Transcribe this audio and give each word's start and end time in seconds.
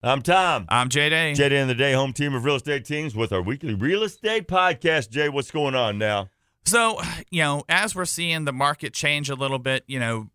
I'm 0.00 0.22
Tom. 0.22 0.64
I'm 0.68 0.90
Jay 0.90 1.08
Day. 1.08 1.34
Jay 1.34 1.48
Day 1.48 1.58
and 1.58 1.68
the 1.68 1.74
Day 1.74 1.92
home 1.92 2.12
team 2.12 2.32
of 2.32 2.44
real 2.44 2.54
estate 2.54 2.84
teams 2.84 3.16
with 3.16 3.32
our 3.32 3.42
weekly 3.42 3.74
real 3.74 4.04
estate 4.04 4.46
podcast. 4.46 5.10
Jay, 5.10 5.28
what's 5.28 5.50
going 5.50 5.74
on 5.74 5.98
now? 5.98 6.30
So, 6.64 7.00
you 7.32 7.42
know, 7.42 7.64
as 7.68 7.96
we're 7.96 8.04
seeing 8.04 8.44
the 8.44 8.52
market 8.52 8.92
change 8.92 9.28
a 9.28 9.34
little 9.34 9.58
bit, 9.58 9.82
you 9.88 9.98
know, 9.98 10.30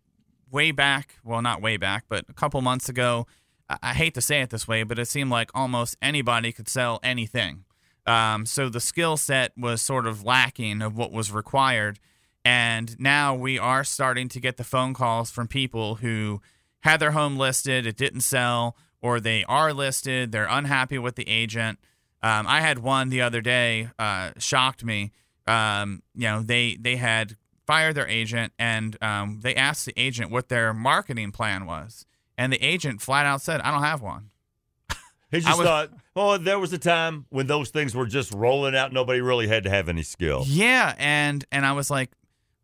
way 0.52 0.72
back, 0.72 1.16
well, 1.24 1.42
not 1.42 1.62
way 1.62 1.78
back, 1.78 2.04
but 2.10 2.26
a 2.28 2.34
couple 2.34 2.60
months 2.62 2.90
ago, 2.90 3.26
I, 3.70 3.78
I 3.82 3.94
hate 3.94 4.16
to 4.16 4.22
say 4.22 4.42
it 4.42 4.50
this 4.50 4.68
way, 4.68 4.84
but 4.84 5.00
it 5.00 5.06
seemed 5.06 5.32
like 5.32 5.50
almost 5.56 5.96
anybody 6.02 6.52
could 6.52 6.68
sell 6.68 7.00
anything. 7.02 7.64
Um, 8.06 8.46
so 8.46 8.68
the 8.68 8.82
skill 8.82 9.16
set 9.16 9.54
was 9.58 9.82
sort 9.82 10.08
of 10.08 10.26
lacking 10.26 10.82
of 10.82 10.98
what 10.98 11.14
was 11.14 11.32
required. 11.32 12.00
And 12.44 13.00
now 13.00 13.34
we 13.34 13.58
are 13.58 13.86
starting 13.86 14.28
to 14.28 14.42
get 14.42 14.58
the 14.58 14.66
phone 14.66 14.94
calls 14.94 15.32
from 15.32 15.48
people 15.48 15.96
who 15.96 16.42
had 16.82 17.00
their 17.00 17.12
home 17.12 17.38
listed, 17.38 17.88
it 17.88 17.96
didn't 17.96 18.22
sell, 18.22 18.76
or 19.04 19.20
they 19.20 19.44
are 19.44 19.72
listed, 19.74 20.32
they're 20.32 20.48
unhappy 20.50 20.98
with 20.98 21.16
the 21.16 21.28
agent. 21.30 21.78
Um, 22.24 22.48
I 22.48 22.62
had 22.62 22.80
one 22.80 23.10
the 23.10 23.22
other 23.22 23.42
day, 23.42 23.90
uh, 24.00 24.32
shocked 24.40 24.84
me. 24.84 25.12
Um, 25.46 26.02
you 26.16 26.24
know, 26.24 26.42
they 26.42 26.78
they 26.80 26.96
had 26.96 27.36
fired 27.68 27.96
their 27.96 28.08
agent, 28.08 28.54
and 28.58 28.98
um, 29.04 29.42
they 29.44 29.54
asked 29.56 29.86
the 29.86 29.94
agent 29.98 30.32
what 30.32 30.48
their 30.48 30.74
marketing 30.74 31.32
plan 31.34 31.66
was, 31.66 32.06
and 32.38 32.52
the 32.52 32.64
agent 32.64 33.02
flat 33.02 33.26
out 33.26 33.42
said, 33.42 33.60
"I 33.62 33.72
don't 33.72 33.84
have 33.84 34.02
one." 34.02 34.30
He 35.32 35.40
just 35.40 35.58
was- 35.58 35.66
thought, 35.68 35.90
oh, 36.16 36.38
there 36.38 36.60
was 36.60 36.72
a 36.74 36.78
time 36.78 37.26
when 37.30 37.48
those 37.48 37.72
things 37.72 37.96
were 37.96 38.06
just 38.06 38.32
rolling 38.32 38.76
out. 38.76 38.94
Nobody 38.94 39.20
really 39.20 39.48
had 39.48 39.64
to 39.64 39.70
have 39.72 39.90
any 39.90 40.04
skill. 40.04 40.44
Yeah, 40.48 40.94
and 41.00 41.44
and 41.52 41.66
I 41.66 41.72
was 41.72 41.90
like, 41.90 42.12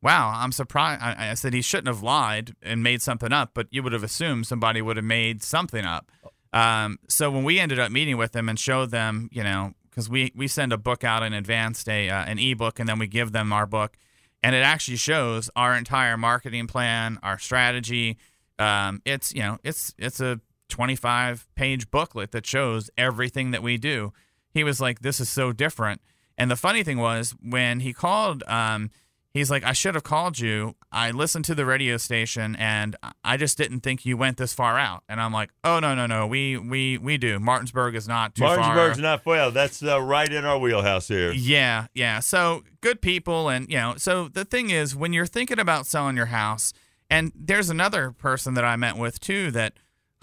wow, 0.01 0.31
I'm 0.35 0.51
surprised. 0.51 1.01
I, 1.01 1.31
I 1.31 1.33
said 1.33 1.53
he 1.53 1.61
shouldn't 1.61 1.87
have 1.87 2.03
lied 2.03 2.55
and 2.61 2.81
made 2.83 3.01
something 3.01 3.33
up, 3.33 3.51
but 3.53 3.67
you 3.71 3.83
would 3.83 3.93
have 3.93 4.03
assumed 4.03 4.47
somebody 4.47 4.81
would 4.81 4.97
have 4.97 5.05
made 5.05 5.43
something 5.43 5.85
up. 5.85 6.11
Um, 6.53 6.99
so 7.07 7.29
when 7.29 7.43
we 7.43 7.59
ended 7.59 7.79
up 7.79 7.91
meeting 7.91 8.17
with 8.17 8.31
them 8.31 8.49
and 8.49 8.59
showed 8.59 8.91
them, 8.91 9.29
you 9.31 9.43
know, 9.43 9.73
because 9.89 10.09
we 10.09 10.31
we 10.35 10.47
send 10.47 10.71
a 10.71 10.77
book 10.77 11.03
out 11.03 11.23
in 11.23 11.33
advance, 11.33 11.87
a 11.87 12.09
uh, 12.09 12.23
an 12.25 12.39
ebook, 12.39 12.79
and 12.79 12.87
then 12.87 12.99
we 12.99 13.07
give 13.07 13.31
them 13.31 13.51
our 13.51 13.65
book, 13.65 13.97
and 14.41 14.55
it 14.55 14.59
actually 14.59 14.97
shows 14.97 15.49
our 15.55 15.75
entire 15.75 16.17
marketing 16.17 16.67
plan, 16.67 17.19
our 17.21 17.37
strategy. 17.37 18.17
Um, 18.57 19.01
it's 19.05 19.33
you 19.33 19.41
know, 19.41 19.57
it's 19.63 19.93
it's 19.97 20.19
a 20.19 20.39
25 20.69 21.47
page 21.55 21.91
booklet 21.91 22.31
that 22.31 22.45
shows 22.45 22.89
everything 22.97 23.51
that 23.51 23.61
we 23.61 23.77
do. 23.77 24.13
He 24.53 24.63
was 24.63 24.79
like, 24.79 25.01
"This 25.01 25.19
is 25.19 25.29
so 25.29 25.51
different." 25.51 26.01
And 26.37 26.49
the 26.49 26.55
funny 26.55 26.83
thing 26.83 26.97
was 26.97 27.35
when 27.43 27.81
he 27.81 27.91
called, 27.91 28.43
um, 28.47 28.91
he's 29.33 29.49
like, 29.51 29.63
"I 29.63 29.73
should 29.73 29.95
have 29.95 30.03
called 30.03 30.39
you. 30.39 30.75
I 30.91 31.11
listened 31.11 31.45
to 31.45 31.55
the 31.55 31.65
radio 31.65 31.97
station, 31.97 32.55
and 32.57 32.95
I 33.23 33.37
just 33.37 33.57
didn't 33.57 33.81
think 33.81 34.05
you 34.05 34.17
went 34.17 34.37
this 34.37 34.53
far 34.53 34.77
out." 34.77 35.03
And 35.07 35.21
I'm 35.21 35.31
like, 35.31 35.51
"Oh 35.63 35.79
no, 35.79 35.95
no, 35.95 36.05
no. 36.05 36.27
We 36.27 36.57
we 36.57 36.97
we 36.97 37.17
do. 37.17 37.39
Martinsburg 37.39 37.95
is 37.95 38.07
not 38.07 38.35
too 38.35 38.43
Martinsburg's 38.43 38.97
far." 38.97 39.03
not 39.03 39.25
well. 39.25 39.51
That's 39.51 39.83
uh, 39.83 40.01
right 40.01 40.31
in 40.31 40.45
our 40.45 40.57
wheelhouse 40.57 41.07
here. 41.07 41.31
Yeah, 41.31 41.87
yeah. 41.93 42.19
So 42.19 42.63
good 42.81 43.01
people, 43.01 43.49
and 43.49 43.69
you 43.69 43.77
know. 43.77 43.95
So 43.97 44.27
the 44.27 44.45
thing 44.45 44.69
is, 44.69 44.95
when 44.95 45.13
you're 45.13 45.25
thinking 45.25 45.59
about 45.59 45.85
selling 45.85 46.15
your 46.15 46.27
house, 46.27 46.73
and 47.09 47.31
there's 47.35 47.69
another 47.69 48.11
person 48.11 48.53
that 48.55 48.65
I 48.65 48.75
met 48.75 48.97
with 48.97 49.19
too 49.19 49.51
that 49.51 49.73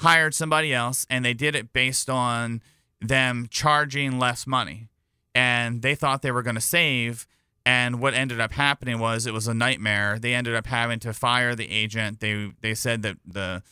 hired 0.01 0.35
somebody 0.35 0.75
else, 0.75 1.07
and 1.09 1.25
they 1.25 1.35
did 1.35 1.55
it 1.55 1.73
based 1.73 2.11
on 2.11 2.63
them 3.01 3.47
charging 3.51 4.19
less 4.19 4.47
money, 4.47 4.89
and 5.35 5.83
they 5.83 5.95
thought 5.95 6.23
they 6.23 6.33
were 6.33 6.43
going 6.43 6.55
to 6.55 6.61
save. 6.61 7.27
And 7.67 8.01
what 8.01 8.15
ended 8.15 8.41
up 8.41 8.53
happening 8.53 8.99
was 9.01 9.27
it 9.27 9.35
was 9.35 9.49
a 9.49 9.53
nightmare. 9.55 10.19
They 10.21 10.33
ended 10.35 10.55
up 10.55 10.67
having 10.67 11.01
to 11.01 11.13
fire 11.13 11.55
the 11.57 11.69
agent. 11.71 12.21
They 12.21 12.53
they 12.61 12.75
said 12.75 13.03
that 13.03 13.17
the 13.27 13.63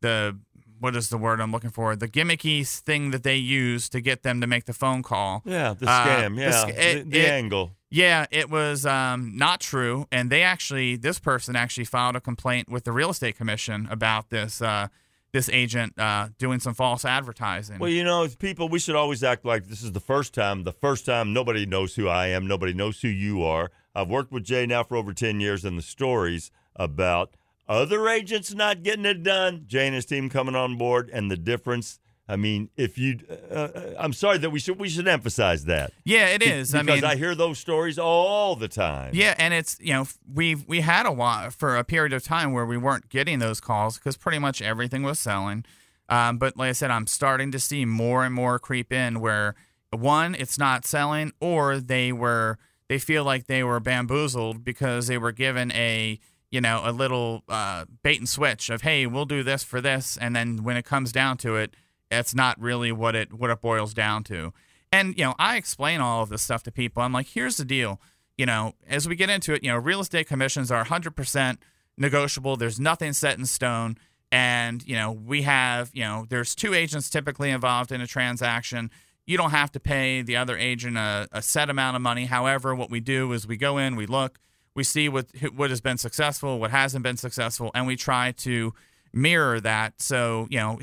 the 0.00 0.38
what 0.78 0.96
is 0.96 1.08
the 1.10 1.18
word 1.18 1.40
I'm 1.40 1.52
looking 1.52 1.70
for? 1.70 1.94
The 1.96 2.08
gimmicky 2.08 2.66
thing 2.82 3.10
that 3.10 3.22
they 3.24 3.36
use 3.36 3.88
to 3.90 4.00
get 4.00 4.22
them 4.22 4.40
to 4.40 4.46
make 4.46 4.64
the 4.66 4.72
phone 4.72 5.02
call. 5.02 5.42
Yeah, 5.44 5.74
the 5.74 5.88
Uh, 5.88 6.06
scam. 6.06 6.36
the 6.36 6.42
yeah, 6.42 6.64
the, 6.66 6.98
it- 6.98 7.10
the 7.10 7.18
it- 7.20 7.30
angle. 7.30 7.72
Yeah, 7.94 8.24
it 8.30 8.48
was 8.48 8.86
um, 8.86 9.36
not 9.36 9.60
true, 9.60 10.06
and 10.10 10.30
they 10.30 10.42
actually, 10.42 10.96
this 10.96 11.18
person 11.18 11.54
actually 11.54 11.84
filed 11.84 12.16
a 12.16 12.22
complaint 12.22 12.70
with 12.70 12.84
the 12.84 12.90
real 12.92 13.10
estate 13.10 13.36
commission 13.36 13.86
about 13.90 14.30
this 14.30 14.62
uh, 14.62 14.88
this 15.32 15.48
agent 15.48 15.98
uh, 15.98 16.28
doing 16.38 16.60
some 16.60 16.74
false 16.74 17.04
advertising. 17.04 17.78
Well, 17.78 17.90
you 17.90 18.04
know, 18.04 18.28
people, 18.38 18.68
we 18.68 18.78
should 18.78 18.94
always 18.94 19.24
act 19.24 19.44
like 19.44 19.66
this 19.66 19.82
is 19.82 19.92
the 19.92 20.00
first 20.00 20.34
time. 20.34 20.64
The 20.64 20.72
first 20.72 21.06
time 21.06 21.32
nobody 21.32 21.64
knows 21.66 21.94
who 21.94 22.08
I 22.08 22.28
am. 22.28 22.46
Nobody 22.46 22.74
knows 22.74 23.00
who 23.00 23.08
you 23.08 23.42
are. 23.42 23.70
I've 23.94 24.08
worked 24.08 24.30
with 24.30 24.44
Jay 24.44 24.66
now 24.66 24.84
for 24.84 24.96
over 24.96 25.12
10 25.12 25.40
years, 25.40 25.64
and 25.64 25.76
the 25.78 25.82
stories 25.82 26.50
about 26.76 27.34
other 27.68 28.08
agents 28.08 28.54
not 28.54 28.82
getting 28.82 29.06
it 29.06 29.22
done, 29.22 29.64
Jay 29.66 29.86
and 29.86 29.94
his 29.94 30.06
team 30.06 30.28
coming 30.28 30.54
on 30.54 30.76
board, 30.76 31.10
and 31.12 31.30
the 31.30 31.36
difference. 31.36 31.98
I 32.32 32.36
mean, 32.36 32.70
if 32.78 32.96
you, 32.96 33.18
uh, 33.50 33.54
uh, 33.54 33.94
I'm 33.98 34.14
sorry 34.14 34.38
that 34.38 34.48
we 34.48 34.58
should 34.58 34.80
we 34.80 34.88
should 34.88 35.06
emphasize 35.06 35.66
that. 35.66 35.92
yeah, 36.02 36.28
it 36.28 36.42
is. 36.42 36.74
I 36.74 36.78
mean 36.78 36.86
because 36.86 37.02
mean, 37.02 37.10
I 37.10 37.16
hear 37.16 37.34
those 37.34 37.58
stories 37.58 37.98
all 37.98 38.56
the 38.56 38.68
time. 38.68 39.10
Yeah, 39.14 39.34
and 39.36 39.52
it's 39.52 39.76
you 39.80 39.92
know 39.92 40.06
we 40.32 40.54
we 40.54 40.80
had 40.80 41.04
a 41.04 41.12
while 41.12 41.50
for 41.50 41.76
a 41.76 41.84
period 41.84 42.14
of 42.14 42.24
time 42.24 42.54
where 42.54 42.64
we 42.64 42.78
weren't 42.78 43.10
getting 43.10 43.38
those 43.38 43.60
calls 43.60 43.98
because 43.98 44.16
pretty 44.16 44.38
much 44.38 44.62
everything 44.62 45.02
was 45.02 45.18
selling. 45.18 45.66
Um, 46.08 46.38
but 46.38 46.56
like 46.56 46.70
I 46.70 46.72
said, 46.72 46.90
I'm 46.90 47.06
starting 47.06 47.52
to 47.52 47.60
see 47.60 47.84
more 47.84 48.24
and 48.24 48.34
more 48.34 48.58
creep 48.58 48.94
in 48.94 49.20
where 49.20 49.54
one, 49.90 50.34
it's 50.34 50.58
not 50.58 50.86
selling, 50.86 51.32
or 51.38 51.80
they 51.80 52.12
were 52.12 52.56
they 52.88 52.98
feel 52.98 53.24
like 53.24 53.46
they 53.46 53.62
were 53.62 53.78
bamboozled 53.78 54.64
because 54.64 55.06
they 55.06 55.18
were 55.18 55.32
given 55.32 55.70
a 55.72 56.18
you 56.50 56.62
know 56.62 56.80
a 56.82 56.92
little 56.92 57.42
uh, 57.50 57.84
bait 58.02 58.20
and 58.20 58.28
switch 58.28 58.70
of 58.70 58.80
hey 58.80 59.06
we'll 59.06 59.26
do 59.26 59.42
this 59.42 59.62
for 59.62 59.82
this, 59.82 60.16
and 60.16 60.34
then 60.34 60.64
when 60.64 60.78
it 60.78 60.86
comes 60.86 61.12
down 61.12 61.36
to 61.36 61.56
it, 61.56 61.74
it's 62.12 62.34
not 62.34 62.60
really 62.60 62.92
what 62.92 63.14
it 63.14 63.32
what 63.32 63.50
it 63.50 63.60
boils 63.60 63.94
down 63.94 64.24
to. 64.24 64.52
And 64.92 65.16
you 65.16 65.24
know, 65.24 65.34
I 65.38 65.56
explain 65.56 66.00
all 66.00 66.22
of 66.22 66.28
this 66.28 66.42
stuff 66.42 66.62
to 66.64 66.72
people. 66.72 67.02
I'm 67.02 67.12
like, 67.12 67.28
here's 67.28 67.56
the 67.56 67.64
deal. 67.64 68.00
You 68.36 68.46
know, 68.46 68.74
as 68.86 69.08
we 69.08 69.16
get 69.16 69.30
into 69.30 69.54
it, 69.54 69.62
you 69.62 69.70
know, 69.70 69.78
real 69.78 70.00
estate 70.00 70.26
commissions 70.26 70.70
are 70.70 70.84
100% 70.84 71.58
negotiable. 71.96 72.56
There's 72.56 72.80
nothing 72.80 73.12
set 73.12 73.38
in 73.38 73.46
stone. 73.46 73.96
And 74.30 74.82
you 74.86 74.96
know, 74.96 75.12
we 75.12 75.42
have 75.42 75.90
you 75.92 76.04
know, 76.04 76.26
there's 76.28 76.54
two 76.54 76.74
agents 76.74 77.10
typically 77.10 77.50
involved 77.50 77.92
in 77.92 78.00
a 78.00 78.06
transaction. 78.06 78.90
You 79.26 79.36
don't 79.36 79.50
have 79.50 79.70
to 79.72 79.80
pay 79.80 80.22
the 80.22 80.36
other 80.36 80.56
agent 80.56 80.96
a, 80.96 81.28
a 81.32 81.42
set 81.42 81.70
amount 81.70 81.96
of 81.96 82.02
money. 82.02 82.26
However, 82.26 82.74
what 82.74 82.90
we 82.90 83.00
do 83.00 83.32
is 83.32 83.46
we 83.46 83.56
go 83.56 83.78
in, 83.78 83.94
we 83.94 84.06
look, 84.06 84.38
we 84.74 84.84
see 84.84 85.08
what 85.08 85.26
what 85.54 85.70
has 85.70 85.80
been 85.80 85.98
successful, 85.98 86.58
what 86.58 86.70
hasn't 86.70 87.02
been 87.02 87.16
successful, 87.16 87.70
and 87.74 87.86
we 87.86 87.96
try 87.96 88.32
to 88.38 88.74
mirror 89.12 89.60
that. 89.60 90.00
So 90.00 90.46
you 90.50 90.58
know, 90.58 90.80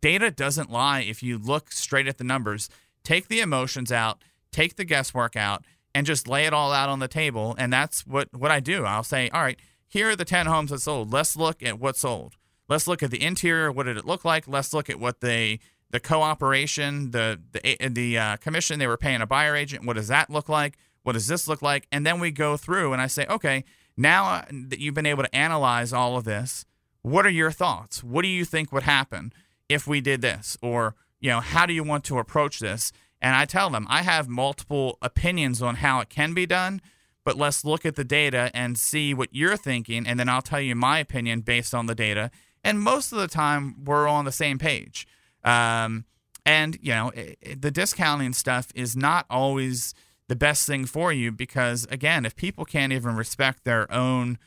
data 0.00 0.30
doesn't 0.30 0.70
lie 0.70 1.00
if 1.00 1.22
you 1.22 1.38
look 1.38 1.72
straight 1.72 2.08
at 2.08 2.18
the 2.18 2.24
numbers. 2.24 2.68
Take 3.04 3.28
the 3.28 3.40
emotions 3.40 3.90
out, 3.90 4.22
take 4.52 4.76
the 4.76 4.84
guesswork 4.84 5.36
out, 5.36 5.64
and 5.94 6.06
just 6.06 6.28
lay 6.28 6.46
it 6.46 6.52
all 6.52 6.72
out 6.72 6.88
on 6.88 6.98
the 6.98 7.08
table. 7.08 7.54
And 7.58 7.72
that's 7.72 8.06
what, 8.06 8.28
what 8.32 8.50
I 8.50 8.60
do. 8.60 8.84
I'll 8.84 9.02
say, 9.02 9.28
all 9.30 9.42
right, 9.42 9.58
here 9.88 10.10
are 10.10 10.16
the 10.16 10.24
10 10.24 10.46
homes 10.46 10.70
that 10.70 10.80
sold. 10.80 11.12
Let's 11.12 11.36
look 11.36 11.62
at 11.62 11.78
what 11.80 11.96
sold. 11.96 12.36
Let's 12.68 12.86
look 12.86 13.02
at 13.02 13.10
the 13.10 13.22
interior. 13.22 13.72
What 13.72 13.86
did 13.86 13.96
it 13.96 14.06
look 14.06 14.24
like? 14.24 14.46
Let's 14.46 14.72
look 14.72 14.88
at 14.88 15.00
what 15.00 15.20
they, 15.20 15.58
the 15.90 15.98
cooperation, 15.98 17.10
the, 17.10 17.40
the, 17.52 17.88
the 17.88 18.18
uh, 18.18 18.36
commission 18.36 18.78
they 18.78 18.86
were 18.86 18.96
paying 18.96 19.20
a 19.20 19.26
buyer 19.26 19.56
agent. 19.56 19.84
What 19.84 19.96
does 19.96 20.08
that 20.08 20.30
look 20.30 20.48
like? 20.48 20.78
What 21.02 21.14
does 21.14 21.26
this 21.26 21.48
look 21.48 21.62
like? 21.62 21.88
And 21.90 22.06
then 22.06 22.20
we 22.20 22.30
go 22.30 22.56
through 22.56 22.92
and 22.92 23.02
I 23.02 23.08
say, 23.08 23.26
okay, 23.26 23.64
now 23.96 24.26
uh, 24.26 24.44
that 24.68 24.78
you've 24.78 24.94
been 24.94 25.06
able 25.06 25.24
to 25.24 25.34
analyze 25.34 25.92
all 25.92 26.16
of 26.16 26.24
this, 26.24 26.64
what 27.02 27.26
are 27.26 27.30
your 27.30 27.50
thoughts? 27.50 28.04
What 28.04 28.22
do 28.22 28.28
you 28.28 28.44
think 28.44 28.70
would 28.70 28.82
happen 28.84 29.32
if 29.70 29.86
we 29.86 30.00
did 30.02 30.20
this? 30.20 30.58
Or, 30.60 30.94
you 31.20 31.30
know, 31.30 31.40
how 31.40 31.64
do 31.64 31.72
you 31.72 31.82
want 31.84 32.04
to 32.04 32.18
approach 32.18 32.58
this? 32.58 32.92
And 33.22 33.34
I 33.36 33.44
tell 33.46 33.70
them, 33.70 33.86
I 33.88 34.02
have 34.02 34.28
multiple 34.28 34.98
opinions 35.00 35.62
on 35.62 35.76
how 35.76 36.00
it 36.00 36.08
can 36.10 36.34
be 36.34 36.46
done, 36.46 36.80
but 37.24 37.36
let's 37.36 37.64
look 37.64 37.86
at 37.86 37.96
the 37.96 38.04
data 38.04 38.50
and 38.54 38.78
see 38.78 39.14
what 39.14 39.28
you're 39.32 39.56
thinking. 39.56 40.06
And 40.06 40.18
then 40.18 40.28
I'll 40.28 40.42
tell 40.42 40.60
you 40.60 40.74
my 40.74 40.98
opinion 40.98 41.40
based 41.42 41.74
on 41.74 41.86
the 41.86 41.94
data. 41.94 42.30
And 42.64 42.80
most 42.80 43.12
of 43.12 43.18
the 43.18 43.28
time, 43.28 43.84
we're 43.84 44.08
on 44.08 44.24
the 44.24 44.32
same 44.32 44.58
page. 44.58 45.06
Um, 45.44 46.04
and, 46.46 46.78
you 46.80 46.92
know, 46.92 47.12
i 47.16 47.36
i- 47.46 47.54
the 47.58 47.70
discounting 47.70 48.32
stuff 48.32 48.68
is 48.74 48.96
not 48.96 49.26
always 49.30 49.94
the 50.28 50.36
best 50.36 50.66
thing 50.66 50.86
for 50.86 51.12
you 51.12 51.30
because, 51.30 51.86
again, 51.90 52.24
if 52.24 52.34
people 52.36 52.64
can't 52.64 52.92
even 52.92 53.16
respect 53.16 53.64
their 53.64 53.90
own 53.92 54.38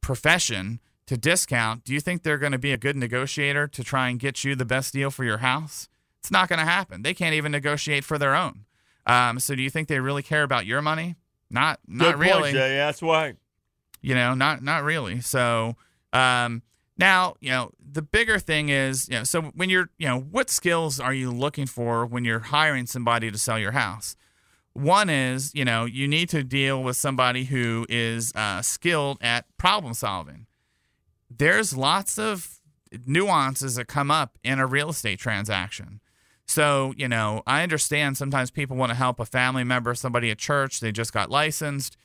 profession 0.00 0.80
to 1.06 1.16
discount, 1.16 1.84
do 1.84 1.92
you 1.94 2.00
think 2.00 2.22
they're 2.22 2.38
going 2.38 2.52
to 2.52 2.58
be 2.58 2.72
a 2.72 2.76
good 2.76 2.96
negotiator 2.96 3.66
to 3.68 3.84
try 3.84 4.08
and 4.08 4.18
get 4.18 4.44
you 4.44 4.54
the 4.54 4.64
best 4.64 4.92
deal 4.92 5.10
for 5.10 5.24
your 5.24 5.38
house? 5.38 5.88
It's 6.18 6.30
not 6.30 6.48
going 6.48 6.58
to 6.58 6.64
happen. 6.64 7.02
They 7.02 7.14
can't 7.14 7.34
even 7.34 7.52
negotiate 7.52 8.04
for 8.04 8.18
their 8.18 8.34
own. 8.34 8.64
Um, 9.06 9.38
so 9.38 9.54
do 9.54 9.62
you 9.62 9.70
think 9.70 9.86
they 9.88 10.00
really 10.00 10.22
care 10.22 10.42
about 10.42 10.66
your 10.66 10.82
money? 10.82 11.14
Not, 11.48 11.78
not 11.86 12.12
Good 12.12 12.18
really 12.18 12.42
point, 12.42 12.54
Jay. 12.54 12.76
That's 12.76 13.00
why. 13.00 13.34
you 14.02 14.14
know 14.14 14.34
not 14.34 14.62
not 14.62 14.82
really 14.84 15.20
so 15.20 15.74
um 16.12 16.62
now 16.98 17.34
you 17.40 17.50
know 17.50 17.70
the 17.80 18.02
bigger 18.02 18.38
thing 18.38 18.68
is 18.68 19.08
you 19.08 19.16
know 19.16 19.24
so 19.24 19.42
when 19.54 19.70
you're 19.70 19.88
you 19.98 20.06
know 20.06 20.18
what 20.20 20.50
skills 20.50 21.00
are 21.00 21.14
you 21.14 21.30
looking 21.30 21.66
for 21.66 22.04
when 22.04 22.24
you're 22.24 22.40
hiring 22.40 22.86
somebody 22.86 23.30
to 23.30 23.38
sell 23.38 23.58
your 23.58 23.72
house 23.72 24.16
one 24.74 25.08
is 25.08 25.54
you 25.54 25.64
know 25.64 25.84
you 25.86 26.06
need 26.06 26.28
to 26.28 26.42
deal 26.44 26.82
with 26.82 26.96
somebody 26.96 27.44
who 27.44 27.86
is 27.88 28.32
uh, 28.34 28.60
skilled 28.60 29.18
at 29.20 29.44
problem 29.56 29.94
solving 29.94 30.46
there's 31.30 31.76
lots 31.76 32.18
of 32.18 32.60
nuances 33.06 33.76
that 33.76 33.86
come 33.86 34.10
up 34.10 34.38
in 34.44 34.58
a 34.58 34.66
real 34.66 34.90
estate 34.90 35.18
transaction. 35.18 36.00
So, 36.46 36.94
you 36.96 37.08
know, 37.08 37.42
I 37.46 37.62
understand 37.62 38.16
sometimes 38.16 38.50
people 38.50 38.76
want 38.76 38.90
to 38.90 38.96
help 38.96 39.18
a 39.18 39.24
family 39.24 39.64
member, 39.64 39.94
somebody 39.94 40.30
at 40.30 40.38
church, 40.38 40.80
they 40.80 40.92
just 40.92 41.12
got 41.12 41.30
licensed. 41.30 41.96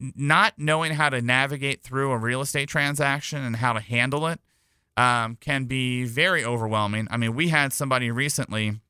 Not 0.00 0.54
knowing 0.58 0.92
how 0.92 1.08
to 1.08 1.20
navigate 1.20 1.82
through 1.82 2.12
a 2.12 2.18
real 2.18 2.40
estate 2.40 2.68
transaction 2.68 3.42
and 3.42 3.56
how 3.56 3.72
to 3.72 3.80
handle 3.80 4.26
it 4.26 4.40
um, 4.96 5.36
can 5.40 5.64
be 5.64 6.04
very 6.04 6.44
overwhelming. 6.44 7.08
I 7.10 7.16
mean, 7.16 7.34
we 7.34 7.48
had 7.48 7.72
somebody 7.72 8.10
recently 8.10 8.80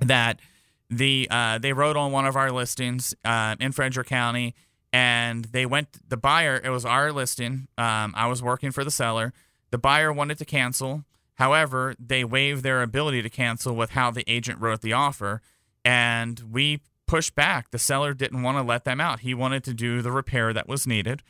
that 0.00 0.40
the 0.88 1.28
uh, 1.30 1.58
they 1.58 1.72
wrote 1.72 1.96
on 1.96 2.10
one 2.10 2.26
of 2.26 2.36
our 2.36 2.50
listings 2.50 3.14
uh, 3.24 3.54
in 3.60 3.72
Frederick 3.72 4.08
County, 4.08 4.54
and 4.92 5.46
they 5.46 5.66
went 5.66 6.08
the 6.08 6.16
buyer. 6.16 6.60
It 6.62 6.70
was 6.70 6.84
our 6.84 7.12
listing. 7.12 7.68
Um, 7.78 8.14
I 8.16 8.26
was 8.26 8.42
working 8.42 8.70
for 8.70 8.84
the 8.84 8.90
seller. 8.90 9.32
The 9.70 9.78
buyer 9.78 10.12
wanted 10.12 10.38
to 10.38 10.44
cancel. 10.44 11.04
However, 11.34 11.94
they 11.98 12.24
waived 12.24 12.62
their 12.62 12.82
ability 12.82 13.22
to 13.22 13.30
cancel 13.30 13.74
with 13.74 13.90
how 13.90 14.10
the 14.10 14.24
agent 14.26 14.60
wrote 14.60 14.82
the 14.82 14.92
offer, 14.92 15.40
and 15.84 16.40
we 16.50 16.80
pushed 17.06 17.34
back. 17.34 17.70
The 17.70 17.78
seller 17.78 18.12
didn't 18.14 18.42
want 18.42 18.58
to 18.58 18.62
let 18.62 18.84
them 18.84 19.00
out. 19.00 19.20
He 19.20 19.32
wanted 19.32 19.64
to 19.64 19.74
do 19.74 20.02
the 20.02 20.12
repair 20.12 20.52
that 20.52 20.68
was 20.68 20.86
needed. 20.86 21.22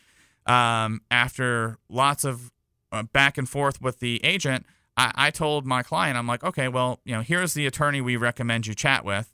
Um, 0.47 1.03
after 1.11 1.79
lots 1.89 2.25
of 2.25 2.51
uh, 2.91 3.05
back 3.05 3.39
and 3.39 3.49
forth 3.49 3.81
with 3.81 4.01
the 4.01 4.23
agent, 4.25 4.67
I, 4.97 5.13
I 5.15 5.31
told 5.31 5.65
my 5.65 5.83
client, 5.83 6.19
I'm 6.19 6.27
like, 6.27 6.43
okay, 6.43 6.69
well, 6.69 7.01
you 7.05 7.15
know, 7.15 7.23
here's 7.23 7.55
the 7.55 7.67
attorney 7.67 8.01
we 8.01 8.17
recommend 8.17 8.67
you 8.67 8.75
chat 8.75 9.05
with. 9.05 9.33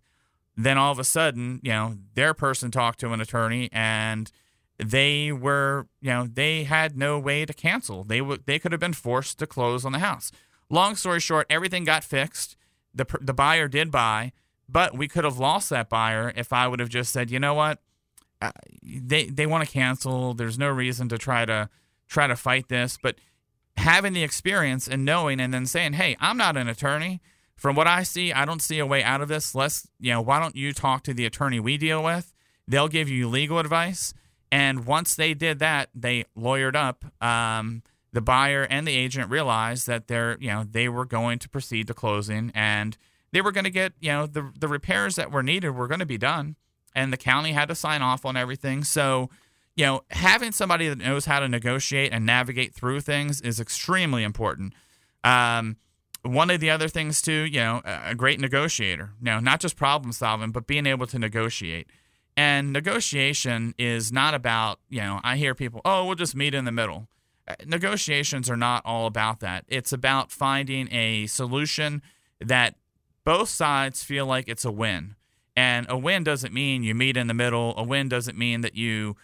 Then 0.57 0.79
all 0.79 0.93
of 0.93 0.99
a 0.99 1.05
sudden, 1.05 1.61
you 1.63 1.71
know, 1.71 1.97
their 2.15 2.33
person 2.33 2.71
talked 2.71 3.01
to 3.01 3.13
an 3.13 3.21
attorney 3.21 3.69
and 3.73 4.31
they 4.79 5.33
were, 5.33 5.87
you 6.01 6.11
know, 6.11 6.27
they 6.27 6.65
had 6.65 6.97
no 6.97 7.19
way 7.19 7.45
to 7.45 7.53
cancel. 7.53 8.05
They 8.05 8.21
would 8.21 8.47
they 8.47 8.59
could 8.59 8.73
have 8.73 8.81
been 8.81 8.93
forced 8.93 9.39
to 9.39 9.47
close 9.47 9.85
on 9.85 9.93
the 9.93 9.99
house. 9.99 10.31
Long 10.71 10.97
story 10.97 11.21
short, 11.21 11.47
everything 11.49 11.85
got 11.85 12.05
fixed. 12.05 12.57
The 12.95 13.07
the 13.21 13.35
buyer 13.35 13.69
did 13.69 13.91
buy, 13.91 14.33
but 14.69 14.97
we 14.97 15.09
could 15.09 15.25
have 15.25 15.39
lost 15.39 15.71
that 15.71 15.89
buyer 15.89 16.33
if 16.37 16.53
I 16.53 16.69
would 16.69 16.81
have 16.81 16.89
just 16.89 17.13
said, 17.13 17.31
you 17.31 17.39
know 17.39 17.55
what, 17.55 17.81
uh, 18.41 18.53
they 18.83 19.27
they 19.27 19.47
want 19.47 19.65
to 19.67 19.71
cancel. 19.71 20.35
There's 20.35 20.59
no 20.59 20.69
reason 20.69 21.09
to 21.11 21.19
try 21.19 21.45
to 21.45 21.69
try 22.09 22.27
to 22.27 22.37
fight 22.37 22.69
this, 22.69 22.99
but 23.01 23.17
having 23.77 24.13
the 24.13 24.23
experience 24.23 24.89
and 24.89 25.05
knowing 25.05 25.41
and 25.41 25.53
then 25.53 25.67
saying, 25.67 25.95
"Hey, 25.95 26.17
I'm 26.21 26.37
not 26.37 26.57
an 26.57 26.69
attorney. 26.69 27.21
From 27.57 27.75
what 27.75 27.87
I 27.87 28.03
see, 28.03 28.33
I 28.33 28.45
don't 28.45 28.61
see 28.61 28.79
a 28.79 28.87
way 28.87 29.03
out 29.03 29.21
of 29.21 29.29
this. 29.29 29.55
Let's, 29.55 29.89
you 29.99 30.13
know, 30.13 30.21
why 30.21 30.41
don't 30.41 30.57
you 30.57 30.73
talk 30.73 31.03
to 31.05 31.15
the 31.15 31.25
attorney 31.25 31.59
we 31.59 31.79
deal 31.79 32.03
with? 32.03 32.33
They'll 32.69 32.89
give 32.89 33.09
you 33.09 33.29
legal 33.29 33.59
advice." 33.59 34.13
And 34.53 34.87
once 34.87 35.17
they 35.17 35.35
did 35.35 35.59
that, 35.59 35.91
they 35.95 36.25
lawyered 36.39 36.77
up. 36.77 37.05
Um, 37.23 37.83
the 38.13 38.21
buyer 38.21 38.63
and 38.63 38.87
the 38.87 38.97
agent 38.97 39.31
realized 39.31 39.87
that 39.89 40.07
they're, 40.07 40.39
you 40.41 40.49
know, 40.49 40.65
they 40.65 40.89
were 40.89 41.05
going 41.05 41.39
to 41.41 41.49
proceed 41.49 41.89
to 41.89 41.95
closing 41.95 42.53
and 42.55 42.97
they 43.33 43.41
were 43.41 43.53
going 43.53 43.65
to 43.65 43.71
get, 43.71 43.93
you 44.01 44.11
know, 44.11 44.27
the 44.27 44.53
the 44.59 44.69
repairs 44.69 45.17
that 45.17 45.31
were 45.31 45.43
needed 45.43 45.71
were 45.71 45.89
going 45.89 46.01
to 46.01 46.07
be 46.07 46.19
done, 46.19 46.57
and 46.95 47.13
the 47.13 47.17
county 47.17 47.53
had 47.53 47.69
to 47.69 47.75
sign 47.75 48.03
off 48.03 48.25
on 48.25 48.37
everything. 48.37 48.85
So 48.85 49.29
you 49.77 49.85
know, 49.85 50.05
having 50.11 50.53
somebody 50.53 50.89
that 50.89 50.99
knows 50.99 51.27
how 51.27 51.39
to 51.41 51.49
negotiate 51.49 52.11
and 52.11 52.25
navigate 52.25 52.75
through 52.75 53.03
things 53.03 53.43
is 53.43 53.61
extremely 53.61 54.25
important. 54.25 54.73
Um, 55.23 55.77
one 56.27 56.51
of 56.51 56.61
the 56.61 56.71
other 56.71 56.89
things 56.89 57.23
too, 57.23 57.47
you 57.47 57.61
know, 57.61 57.83
a 57.85 58.15
great 58.15 58.41
negotiator. 58.41 59.11
Know, 59.21 59.41
not 59.41 59.61
just 59.61 59.77
problem 59.77 60.13
solving, 60.13 60.51
but 60.51 60.67
being 60.67 60.87
able 60.87 61.07
to 61.09 61.19
negotiate. 61.19 61.89
And 62.37 62.73
negotiation 62.73 63.75
is 63.79 64.13
not 64.13 64.35
about, 64.35 64.79
you 64.91 65.01
know, 65.01 65.21
I 65.25 65.37
hear 65.37 65.55
people, 65.55 65.81
oh, 65.85 66.05
we'll 66.05 66.17
just 66.17 66.37
meet 66.37 66.55
in 66.55 66.67
the 66.67 66.73
middle. 66.73 67.09
Uh, 67.49 67.55
negotiations 67.65 68.51
are 68.51 68.57
not 68.57 68.83
all 68.85 69.07
about 69.07 69.41
that. 69.41 69.65
It's 69.69 69.93
about 69.93 70.31
finding 70.31 70.93
a 70.93 71.27
solution 71.29 72.03
that 72.41 72.75
both 73.25 73.49
sides 73.49 74.05
feel 74.05 74.27
like 74.27 74.49
it's 74.49 74.65
a 74.65 74.71
win. 74.71 75.15
And 75.57 75.87
a 75.89 75.97
win 75.97 76.25
doesn't 76.25 76.53
mean 76.53 76.83
you 76.83 76.95
meet 76.95 77.17
in 77.17 77.27
the 77.27 77.35
middle. 77.35 77.73
A 77.79 77.83
win 77.83 78.09
doesn't 78.09 78.37
mean 78.37 78.61
that 78.61 78.75
you 78.75 79.17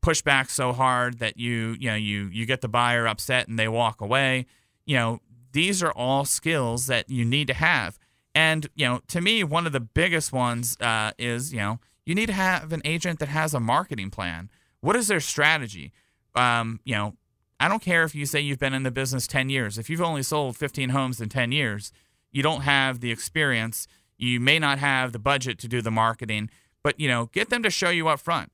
push 0.00 0.22
back 0.22 0.50
so 0.50 0.72
hard 0.72 1.18
that 1.18 1.36
you 1.38 1.76
you 1.78 1.90
know 1.90 1.96
you 1.96 2.26
you 2.26 2.46
get 2.46 2.60
the 2.60 2.68
buyer 2.68 3.06
upset 3.06 3.48
and 3.48 3.58
they 3.58 3.68
walk 3.68 4.00
away. 4.00 4.46
You 4.84 4.96
know, 4.96 5.20
these 5.52 5.82
are 5.82 5.92
all 5.92 6.24
skills 6.24 6.86
that 6.86 7.08
you 7.10 7.24
need 7.24 7.48
to 7.48 7.54
have. 7.54 7.98
And 8.34 8.68
you 8.74 8.86
know, 8.86 9.00
to 9.08 9.20
me, 9.20 9.42
one 9.44 9.66
of 9.66 9.72
the 9.72 9.80
biggest 9.80 10.32
ones 10.32 10.76
uh, 10.80 11.12
is 11.18 11.52
you 11.52 11.58
know 11.58 11.80
you 12.06 12.14
need 12.14 12.26
to 12.26 12.32
have 12.32 12.72
an 12.72 12.82
agent 12.84 13.18
that 13.20 13.28
has 13.28 13.54
a 13.54 13.60
marketing 13.60 14.10
plan. 14.10 14.50
What 14.80 14.96
is 14.96 15.08
their 15.08 15.20
strategy? 15.20 15.92
Um, 16.34 16.80
you 16.84 16.94
know, 16.94 17.14
I 17.58 17.68
don't 17.68 17.82
care 17.82 18.04
if 18.04 18.14
you 18.14 18.26
say 18.26 18.40
you've 18.40 18.60
been 18.60 18.74
in 18.74 18.84
the 18.84 18.90
business 18.90 19.26
10 19.26 19.48
years. 19.48 19.76
If 19.76 19.90
you've 19.90 20.00
only 20.00 20.22
sold 20.22 20.56
15 20.56 20.90
homes 20.90 21.20
in 21.20 21.28
10 21.28 21.50
years, 21.50 21.92
you 22.30 22.42
don't 22.42 22.60
have 22.60 23.00
the 23.00 23.10
experience. 23.10 23.88
You 24.16 24.38
may 24.38 24.58
not 24.60 24.78
have 24.78 25.12
the 25.12 25.18
budget 25.18 25.58
to 25.60 25.68
do 25.68 25.82
the 25.82 25.90
marketing, 25.90 26.48
but 26.84 27.00
you 27.00 27.08
know, 27.08 27.26
get 27.26 27.50
them 27.50 27.64
to 27.64 27.70
show 27.70 27.90
you 27.90 28.06
up 28.06 28.20
front 28.20 28.52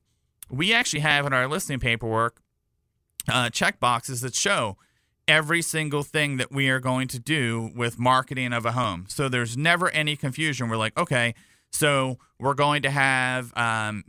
we 0.49 0.73
actually 0.73 0.99
have 0.99 1.25
in 1.25 1.33
our 1.33 1.47
listing 1.47 1.79
paperwork 1.79 2.41
uh, 3.27 3.49
check 3.49 3.79
boxes 3.79 4.21
that 4.21 4.35
show 4.35 4.77
every 5.27 5.61
single 5.61 6.03
thing 6.03 6.37
that 6.37 6.51
we 6.51 6.69
are 6.69 6.79
going 6.79 7.07
to 7.09 7.19
do 7.19 7.71
with 7.75 7.97
marketing 7.97 8.53
of 8.53 8.65
a 8.65 8.73
home. 8.73 9.05
So 9.07 9.29
there's 9.29 9.57
never 9.57 9.89
any 9.89 10.15
confusion. 10.15 10.69
We're 10.69 10.77
like, 10.77 10.97
okay, 10.97 11.33
so 11.71 12.17
we're 12.39 12.53
going 12.53 12.81
to 12.83 12.89
have, 12.89 13.55
um, 13.57 14.03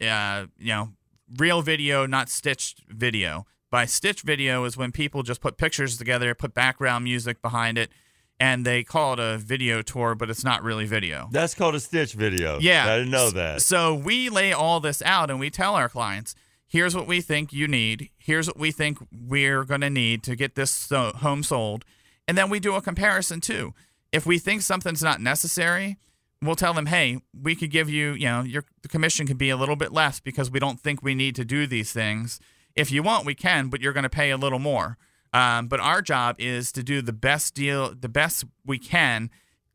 uh, 0.00 0.46
you 0.58 0.68
know, 0.68 0.90
real 1.36 1.62
video, 1.62 2.06
not 2.06 2.28
stitched 2.28 2.82
video. 2.88 3.46
By 3.70 3.86
stitched 3.86 4.24
video 4.24 4.64
is 4.64 4.76
when 4.76 4.92
people 4.92 5.22
just 5.22 5.40
put 5.40 5.56
pictures 5.56 5.96
together, 5.96 6.34
put 6.34 6.52
background 6.52 7.04
music 7.04 7.40
behind 7.40 7.78
it, 7.78 7.90
and 8.38 8.66
they 8.66 8.82
call 8.82 9.14
it 9.14 9.18
a 9.20 9.38
video 9.38 9.82
tour, 9.82 10.14
but 10.14 10.28
it's 10.28 10.42
not 10.44 10.62
really 10.62 10.84
video. 10.84 11.28
That's 11.30 11.54
called 11.54 11.74
a 11.74 11.80
stitch 11.80 12.14
video. 12.14 12.58
Yeah. 12.60 12.92
I 12.92 12.98
didn't 12.98 13.12
know 13.12 13.30
that. 13.30 13.62
So 13.62 13.94
we 13.94 14.28
lay 14.30 14.52
all 14.52 14.80
this 14.80 15.00
out 15.02 15.30
and 15.30 15.38
we 15.38 15.48
tell 15.48 15.74
our 15.74 15.88
clients, 15.88 16.34
here's 16.72 16.96
what 16.96 17.06
we 17.06 17.20
think 17.20 17.52
you 17.52 17.68
need. 17.68 18.08
Here's 18.16 18.46
what 18.46 18.58
we 18.58 18.72
think 18.72 18.96
we're 19.12 19.62
going 19.64 19.82
to 19.82 19.90
need 19.90 20.22
to 20.22 20.34
get 20.34 20.54
this 20.54 20.88
home 20.90 21.42
sold. 21.42 21.84
And 22.26 22.38
then 22.38 22.48
we 22.48 22.60
do 22.60 22.74
a 22.74 22.80
comparison 22.80 23.42
too. 23.42 23.74
If 24.10 24.24
we 24.24 24.38
think 24.38 24.62
something's 24.62 25.02
not 25.02 25.20
necessary, 25.20 25.98
we'll 26.40 26.56
tell 26.56 26.72
them, 26.72 26.86
hey, 26.86 27.18
we 27.38 27.54
could 27.54 27.70
give 27.70 27.90
you, 27.90 28.14
you 28.14 28.24
know, 28.24 28.40
your 28.40 28.64
commission 28.88 29.26
could 29.26 29.36
be 29.36 29.50
a 29.50 29.56
little 29.56 29.76
bit 29.76 29.92
less 29.92 30.18
because 30.18 30.50
we 30.50 30.58
don't 30.58 30.80
think 30.80 31.02
we 31.02 31.14
need 31.14 31.36
to 31.36 31.44
do 31.44 31.66
these 31.66 31.92
things. 31.92 32.40
If 32.74 32.90
you 32.90 33.02
want, 33.02 33.26
we 33.26 33.34
can, 33.34 33.68
but 33.68 33.82
you're 33.82 33.92
going 33.92 34.04
to 34.04 34.08
pay 34.08 34.30
a 34.30 34.38
little 34.38 34.58
more. 34.58 34.96
Um, 35.34 35.66
but 35.66 35.78
our 35.78 36.00
job 36.00 36.36
is 36.38 36.72
to 36.72 36.82
do 36.82 37.02
the 37.02 37.12
best 37.12 37.54
deal, 37.54 37.94
the 37.94 38.08
best 38.08 38.44
we 38.64 38.78
can, 38.78 39.28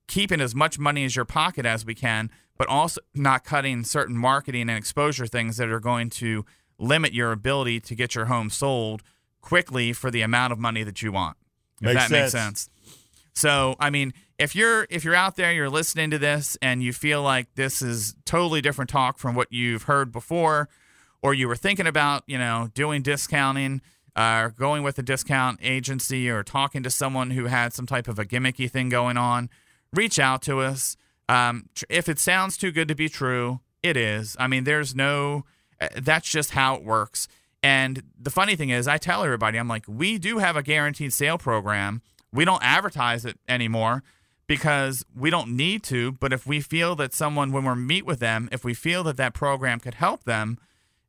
keeping 0.08 0.42
as 0.42 0.56
much 0.56 0.80
money 0.80 1.06
as 1.06 1.16
your 1.16 1.26
pocket 1.26 1.66
as 1.66 1.86
we 1.86 1.94
can, 1.94 2.31
but 2.57 2.68
also 2.68 3.02
not 3.14 3.44
cutting 3.44 3.83
certain 3.83 4.18
marketing 4.18 4.62
and 4.62 4.78
exposure 4.80 5.28
things 5.28 5.57
that 5.57 5.69
are 5.69 5.80
going 5.80 6.10
to 6.10 6.44
limit 6.80 7.14
your 7.14 7.31
ability 7.31 7.80
to 7.81 7.96
get 7.96 8.16
your 8.16 8.26
home 8.26 8.50
sold 8.50 9.04
quickly 9.42 9.94
for 9.94 10.12
the 10.12 10.22
amount 10.22 10.54
of 10.54 10.60
money 10.60 10.84
that 10.84 11.02
you 11.02 11.12
want. 11.12 11.38
If 11.81 11.86
makes 11.86 11.96
that 11.96 12.10
sense. 12.10 12.12
makes 12.12 12.31
sense. 12.31 12.69
So, 13.34 13.76
I 13.80 13.90
mean, 13.90 14.14
if 14.40 14.56
you're 14.56 14.88
if 14.90 15.04
you're 15.04 15.16
out 15.16 15.36
there, 15.36 15.54
you're 15.54 15.69
listening 15.69 16.10
to 16.12 16.18
this, 16.18 16.57
and 16.62 16.81
you 16.81 16.92
feel 16.92 17.22
like 17.22 17.54
this 17.56 17.81
is 17.81 18.16
totally 18.26 18.62
different 18.62 18.90
talk 18.90 19.19
from 19.19 19.36
what 19.36 19.52
you've 19.52 19.84
heard 19.84 20.12
before, 20.12 20.69
or 21.22 21.34
you 21.34 21.48
were 21.48 21.56
thinking 21.56 21.88
about, 21.88 22.24
you 22.26 22.38
know, 22.38 22.69
doing 22.74 23.04
discounting 23.04 23.81
uh, 24.18 24.50
going 24.50 24.81
with 24.81 24.98
a 24.98 25.04
discount 25.04 25.60
agency 25.62 26.28
or 26.28 26.44
talking 26.44 26.81
to 26.81 26.90
someone 26.90 27.30
who 27.31 27.46
had 27.46 27.72
some 27.72 27.86
type 27.86 28.07
of 28.07 28.18
a 28.18 28.26
gimmicky 28.26 28.69
thing 28.69 28.90
going 28.90 29.16
on, 29.16 29.48
reach 29.94 30.18
out 30.18 30.42
to 30.42 30.60
us. 30.60 30.98
Um, 31.30 31.69
if 31.88 32.10
it 32.10 32.18
sounds 32.18 32.57
too 32.57 32.72
good 32.72 32.88
to 32.88 32.96
be 32.96 33.10
true, 33.10 33.60
it 33.84 33.96
is. 33.96 34.36
I 34.40 34.48
mean, 34.48 34.64
there's 34.64 34.96
no, 34.96 35.46
that's 35.96 36.30
just 36.30 36.52
how 36.52 36.76
it 36.76 36.84
works. 36.84 37.28
And 37.64 38.04
the 38.19 38.30
funny 38.30 38.56
thing 38.56 38.69
is, 38.69 38.88
I 38.88 38.98
tell 38.98 39.24
everybody, 39.24 39.57
I'm 39.57 39.68
like, 39.68 39.86
we 39.88 40.18
do 40.18 40.38
have 40.38 40.56
a 40.56 40.64
guaranteed 40.64 41.14
sale 41.14 41.38
program. 41.38 42.02
We 42.31 42.46
don't 42.46 42.64
advertise 42.64 43.26
it 43.26 43.40
anymore 43.48 44.04
because 44.48 45.04
we 45.16 45.30
don't 45.30 45.56
need 45.56 45.84
to. 45.84 46.12
But 46.14 46.34
if 46.34 46.46
we 46.46 46.62
feel 46.62 46.96
that 46.96 47.14
someone, 47.14 47.52
when 47.52 47.66
we 47.66 47.76
meet 47.76 48.06
with 48.06 48.19
them, 48.19 48.48
if 48.52 48.64
we 48.64 48.74
feel 48.74 49.04
that 49.04 49.18
that 49.18 49.34
program 49.34 49.80
could 49.80 49.96
help 49.96 50.24
them, 50.24 50.57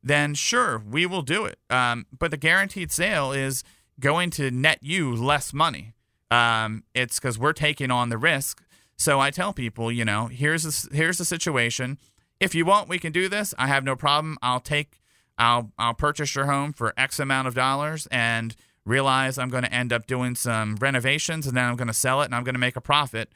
then 0.03 0.35
sure, 0.35 0.79
we 0.79 1.07
will 1.07 1.23
do 1.23 1.45
it. 1.45 1.59
Um, 1.71 2.07
but 2.17 2.31
the 2.31 2.37
guaranteed 2.37 2.91
sale 2.93 3.33
is 3.33 3.63
going 4.01 4.31
to 4.31 4.51
net 4.51 4.79
you 4.81 5.15
less 5.15 5.53
money. 5.53 5.95
Um, 6.31 6.85
it's 6.95 7.19
because 7.19 7.39
we're 7.39 7.53
taking 7.53 7.91
on 7.91 8.09
the 8.09 8.19
risk. 8.19 8.63
So 8.97 9.21
I 9.21 9.31
tell 9.31 9.53
people, 9.53 9.91
you 9.93 10.05
know, 10.05 10.27
here's 10.27 10.65
a, 10.65 10.95
here's 10.95 11.19
the 11.19 11.25
situation. 11.25 11.99
If 12.41 12.55
you 12.55 12.65
want, 12.65 12.89
we 12.89 12.99
can 12.99 13.13
do 13.13 13.29
this. 13.29 13.55
I 13.59 13.67
have 13.67 13.85
no 13.85 13.97
problem. 13.97 14.39
I'll 14.43 14.61
take, 14.61 15.01
I'll 15.39 15.73
I'll 15.79 15.95
purchase 15.95 16.35
your 16.35 16.47
home 16.47 16.73
for 16.73 16.95
X 16.97 17.19
amount 17.19 17.49
of 17.49 17.55
dollars 17.55 18.07
and 18.11 18.55
realize 18.85 19.39
I'm 19.39 19.49
going 19.49 19.65
to 19.65 19.73
end 19.73 19.93
up 19.93 20.07
doing 20.07 20.35
some 20.35 20.77
renovations 20.77 21.47
and 21.47 21.57
then 21.57 21.65
I'm 21.65 21.77
going 21.77 21.89
to 21.89 21.95
sell 21.95 22.23
it 22.23 22.27
and 22.27 22.35
I'm 22.35 22.45
going 22.45 22.55
to 22.55 22.61
make 22.61 22.77
a 22.77 22.81
profit. 22.81 23.31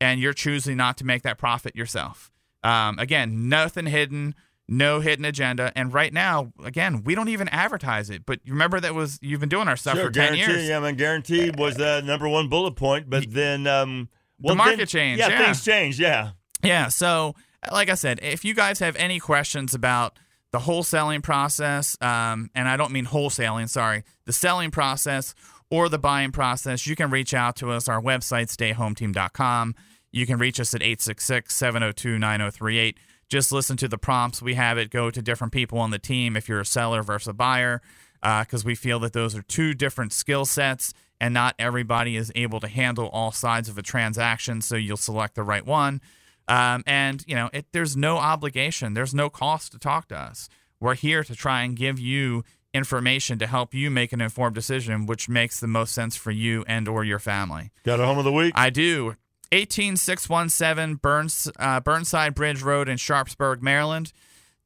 And 0.00 0.20
you're 0.20 0.32
choosing 0.32 0.76
not 0.76 0.96
to 0.98 1.04
make 1.04 1.22
that 1.22 1.38
profit 1.38 1.74
yourself. 1.74 2.30
Um, 2.62 2.98
again, 2.98 3.48
nothing 3.48 3.86
hidden 3.86 4.34
no 4.68 5.00
hidden 5.00 5.24
agenda. 5.24 5.72
And 5.74 5.92
right 5.92 6.12
now, 6.12 6.52
again, 6.62 7.02
we 7.02 7.14
don't 7.14 7.28
even 7.28 7.48
advertise 7.48 8.10
it. 8.10 8.26
But 8.26 8.40
remember 8.46 8.78
that 8.80 8.94
was 8.94 9.18
you've 9.22 9.40
been 9.40 9.48
doing 9.48 9.66
our 9.66 9.76
stuff 9.76 9.96
sure, 9.96 10.06
for 10.06 10.12
ten 10.12 10.36
years. 10.36 10.68
Yeah, 10.68 10.78
I 10.78 10.80
mean, 10.80 10.96
guarantee 10.96 11.50
was 11.56 11.76
the 11.76 12.02
number 12.02 12.28
one 12.28 12.48
bullet 12.48 12.76
point, 12.76 13.08
but 13.08 13.30
then 13.30 13.66
um, 13.66 14.08
well, 14.38 14.54
the 14.54 14.58
market 14.58 14.76
then- 14.76 14.86
changed, 14.86 15.20
Yeah, 15.20 15.28
yeah. 15.28 15.44
things 15.44 15.64
changed. 15.64 15.98
Yeah, 15.98 16.30
Yeah. 16.62 16.88
So, 16.88 17.34
like 17.72 17.90
I 17.90 17.94
said, 17.94 18.20
if 18.22 18.44
you 18.44 18.54
guys 18.54 18.78
have 18.78 18.96
any 18.96 19.18
questions 19.18 19.74
about 19.74 20.18
the 20.52 20.60
wholesaling 20.60 21.22
process, 21.22 21.96
um, 22.00 22.50
and 22.54 22.68
I 22.68 22.76
don't 22.76 22.92
mean 22.92 23.06
wholesaling, 23.06 23.68
sorry, 23.68 24.04
the 24.24 24.32
selling 24.32 24.70
process 24.70 25.34
or 25.70 25.88
the 25.88 25.98
buying 25.98 26.32
process, 26.32 26.86
you 26.86 26.96
can 26.96 27.10
reach 27.10 27.34
out 27.34 27.56
to 27.56 27.70
us. 27.70 27.88
Our 27.88 28.00
website, 28.00 28.54
stayhometeam.com. 28.54 29.74
You 30.10 30.26
can 30.26 30.38
reach 30.38 30.58
us 30.58 30.74
at 30.74 30.82
866 30.82 31.54
702 31.54 32.18
9038. 32.18 32.98
Just 33.28 33.52
listen 33.52 33.76
to 33.76 33.88
the 33.88 33.98
prompts. 33.98 34.40
We 34.40 34.54
have 34.54 34.78
it 34.78 34.90
go 34.90 35.10
to 35.10 35.20
different 35.20 35.52
people 35.52 35.78
on 35.78 35.90
the 35.90 35.98
team 35.98 36.36
if 36.36 36.48
you're 36.48 36.60
a 36.60 36.66
seller 36.66 37.02
versus 37.02 37.28
a 37.28 37.32
buyer, 37.34 37.82
because 38.22 38.64
we 38.64 38.74
feel 38.74 38.98
that 39.00 39.12
those 39.12 39.34
are 39.34 39.42
two 39.42 39.74
different 39.74 40.14
skill 40.14 40.46
sets 40.46 40.94
and 41.20 41.34
not 41.34 41.54
everybody 41.58 42.16
is 42.16 42.32
able 42.34 42.60
to 42.60 42.68
handle 42.68 43.08
all 43.08 43.32
sides 43.32 43.68
of 43.68 43.76
a 43.76 43.82
transaction. 43.82 44.62
So 44.62 44.76
you'll 44.76 44.96
select 44.96 45.34
the 45.34 45.42
right 45.42 45.66
one. 45.66 46.00
Um, 46.48 46.82
and 46.86 47.22
you 47.26 47.34
know, 47.34 47.50
it, 47.52 47.66
there's 47.72 47.96
no 47.96 48.16
obligation. 48.16 48.94
There's 48.94 49.14
no 49.14 49.30
cost 49.30 49.72
to 49.72 49.78
talk 49.78 50.08
to 50.08 50.16
us. 50.16 50.48
We're 50.80 50.94
here 50.94 51.22
to 51.24 51.34
try 51.34 51.62
and 51.62 51.76
give 51.76 51.98
you 51.98 52.44
information 52.74 53.38
to 53.38 53.46
help 53.46 53.74
you 53.74 53.90
make 53.90 54.12
an 54.12 54.20
informed 54.20 54.54
decision, 54.54 55.06
which 55.06 55.28
makes 55.28 55.60
the 55.60 55.66
most 55.66 55.92
sense 55.92 56.16
for 56.16 56.30
you 56.30 56.64
and 56.68 56.88
or 56.88 57.04
your 57.04 57.18
family. 57.18 57.70
got 57.82 58.00
a 58.00 58.06
home 58.06 58.18
of 58.18 58.24
the 58.24 58.32
week. 58.32 58.52
I 58.56 58.70
do. 58.70 59.16
18617 59.50 60.96
Burns, 60.96 61.50
uh, 61.58 61.80
Burnside 61.80 62.34
Bridge 62.34 62.62
Road 62.62 62.88
in 62.88 62.98
Sharpsburg, 62.98 63.62
Maryland. 63.62 64.12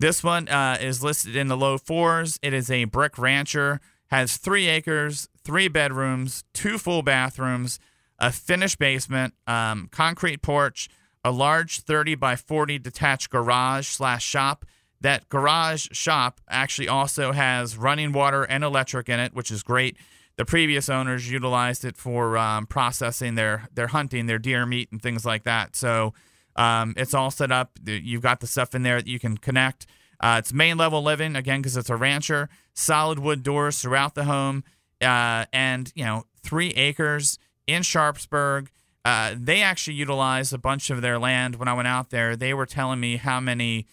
This 0.00 0.24
one 0.24 0.48
uh, 0.48 0.78
is 0.80 1.04
listed 1.04 1.36
in 1.36 1.46
the 1.46 1.56
low 1.56 1.78
fours. 1.78 2.38
It 2.42 2.52
is 2.52 2.70
a 2.70 2.84
brick 2.84 3.16
rancher, 3.18 3.80
has 4.08 4.36
three 4.36 4.66
acres, 4.66 5.28
three 5.44 5.68
bedrooms, 5.68 6.42
two 6.52 6.78
full 6.78 7.02
bathrooms, 7.02 7.78
a 8.18 8.32
finished 8.32 8.78
basement, 8.80 9.34
um, 9.46 9.88
concrete 9.92 10.42
porch, 10.42 10.88
a 11.24 11.30
large 11.30 11.80
30 11.80 12.14
by 12.16 12.36
40 12.36 12.78
detached 12.78 13.30
garage 13.30 13.88
slash 13.88 14.24
shop. 14.24 14.64
That 15.00 15.28
garage 15.28 15.88
shop 15.92 16.40
actually 16.48 16.88
also 16.88 17.32
has 17.32 17.76
running 17.76 18.12
water 18.12 18.44
and 18.44 18.62
electric 18.62 19.08
in 19.08 19.18
it, 19.18 19.34
which 19.34 19.50
is 19.50 19.62
great. 19.62 19.96
The 20.36 20.44
previous 20.44 20.88
owners 20.88 21.30
utilized 21.30 21.84
it 21.84 21.96
for 21.96 22.38
um, 22.38 22.66
processing 22.66 23.34
their 23.34 23.68
their 23.74 23.88
hunting, 23.88 24.26
their 24.26 24.38
deer 24.38 24.64
meat, 24.64 24.88
and 24.90 25.02
things 25.02 25.26
like 25.26 25.42
that. 25.44 25.76
So 25.76 26.14
um, 26.56 26.94
it's 26.96 27.14
all 27.14 27.30
set 27.30 27.52
up. 27.52 27.78
You've 27.84 28.22
got 28.22 28.40
the 28.40 28.46
stuff 28.46 28.74
in 28.74 28.82
there 28.82 28.96
that 28.96 29.06
you 29.06 29.18
can 29.18 29.36
connect. 29.36 29.86
Uh, 30.20 30.36
it's 30.38 30.52
main 30.52 30.78
level 30.78 31.02
living 31.02 31.34
again 31.34 31.60
because 31.60 31.76
it's 31.76 31.90
a 31.90 31.96
rancher. 31.96 32.48
Solid 32.74 33.18
wood 33.18 33.42
doors 33.42 33.80
throughout 33.80 34.14
the 34.14 34.24
home, 34.24 34.62
uh, 35.02 35.46
and 35.52 35.92
you 35.94 36.04
know 36.04 36.24
three 36.42 36.70
acres 36.70 37.38
in 37.66 37.82
Sharpsburg. 37.82 38.70
Uh, 39.04 39.34
they 39.36 39.62
actually 39.62 39.94
utilized 39.94 40.52
a 40.52 40.58
bunch 40.58 40.90
of 40.90 41.02
their 41.02 41.18
land 41.18 41.56
when 41.56 41.68
I 41.68 41.74
went 41.74 41.88
out 41.88 42.10
there. 42.10 42.36
They 42.36 42.54
were 42.54 42.66
telling 42.66 43.00
me 43.00 43.16
how 43.16 43.40
many 43.40 43.86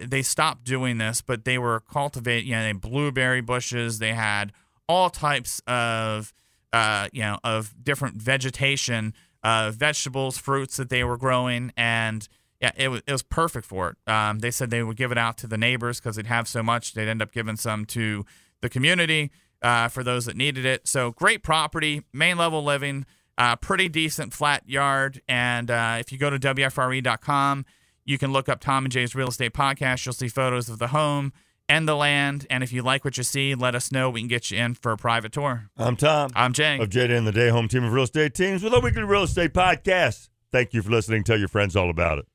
they 0.00 0.22
stopped 0.22 0.64
doing 0.64 0.98
this, 0.98 1.20
but 1.20 1.44
they 1.44 1.58
were 1.58 1.80
cultivating, 1.80 2.48
you 2.48 2.56
know, 2.56 2.62
they 2.62 2.72
blueberry 2.72 3.40
bushes. 3.40 3.98
They 3.98 4.12
had 4.12 4.52
all 4.88 5.10
types 5.10 5.60
of, 5.66 6.32
uh, 6.72 7.08
you 7.12 7.22
know, 7.22 7.38
of 7.44 7.74
different 7.82 8.16
vegetation, 8.16 9.14
uh, 9.42 9.72
vegetables, 9.74 10.38
fruits 10.38 10.76
that 10.76 10.88
they 10.88 11.04
were 11.04 11.16
growing, 11.16 11.72
and 11.76 12.28
yeah, 12.60 12.70
it 12.76 12.88
was 12.88 13.02
it 13.06 13.12
was 13.12 13.22
perfect 13.22 13.66
for 13.66 13.90
it. 13.90 14.10
Um, 14.10 14.38
they 14.38 14.50
said 14.50 14.70
they 14.70 14.82
would 14.82 14.96
give 14.96 15.12
it 15.12 15.18
out 15.18 15.36
to 15.38 15.46
the 15.46 15.58
neighbors 15.58 16.00
because 16.00 16.16
they'd 16.16 16.26
have 16.26 16.48
so 16.48 16.62
much. 16.62 16.94
They'd 16.94 17.08
end 17.08 17.20
up 17.20 17.32
giving 17.32 17.56
some 17.56 17.84
to 17.86 18.24
the 18.60 18.68
community 18.68 19.32
uh, 19.60 19.88
for 19.88 20.02
those 20.02 20.26
that 20.26 20.36
needed 20.36 20.64
it. 20.64 20.86
So 20.88 21.10
great 21.10 21.42
property, 21.42 22.02
main 22.12 22.38
level 22.38 22.62
living, 22.64 23.06
uh, 23.38 23.56
pretty 23.56 23.88
decent 23.88 24.32
flat 24.32 24.62
yard, 24.68 25.20
and 25.28 25.70
uh, 25.70 25.96
if 25.98 26.12
you 26.12 26.18
go 26.18 26.30
to 26.30 26.38
wfre.com. 26.38 27.64
You 28.06 28.18
can 28.18 28.32
look 28.34 28.50
up 28.50 28.60
Tom 28.60 28.84
and 28.84 28.92
Jay's 28.92 29.14
Real 29.14 29.28
Estate 29.28 29.54
Podcast. 29.54 30.04
You'll 30.04 30.12
see 30.12 30.28
photos 30.28 30.68
of 30.68 30.78
the 30.78 30.88
home 30.88 31.32
and 31.70 31.88
the 31.88 31.96
land. 31.96 32.46
And 32.50 32.62
if 32.62 32.70
you 32.70 32.82
like 32.82 33.02
what 33.02 33.16
you 33.16 33.22
see, 33.22 33.54
let 33.54 33.74
us 33.74 33.90
know. 33.90 34.10
We 34.10 34.20
can 34.20 34.28
get 34.28 34.50
you 34.50 34.58
in 34.58 34.74
for 34.74 34.92
a 34.92 34.96
private 34.98 35.32
tour. 35.32 35.70
I'm 35.78 35.96
Tom 35.96 36.30
I'm 36.34 36.52
Jay. 36.52 36.78
of 36.78 36.90
Jay 36.90 37.06
Day 37.06 37.16
and 37.16 37.26
the 37.26 37.32
Day 37.32 37.48
Home 37.48 37.66
Team 37.66 37.82
of 37.84 37.92
Real 37.94 38.04
Estate 38.04 38.34
Teams 38.34 38.62
with 38.62 38.74
a 38.74 38.80
weekly 38.80 39.04
real 39.04 39.22
estate 39.22 39.54
podcast. 39.54 40.28
Thank 40.52 40.74
you 40.74 40.82
for 40.82 40.90
listening. 40.90 41.24
Tell 41.24 41.38
your 41.38 41.48
friends 41.48 41.74
all 41.76 41.88
about 41.88 42.18
it. 42.18 42.26